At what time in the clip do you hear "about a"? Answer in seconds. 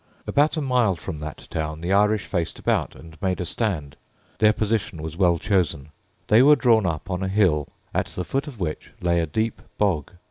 0.25-0.61